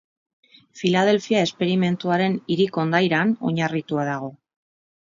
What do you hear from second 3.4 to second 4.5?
oinarritua dago.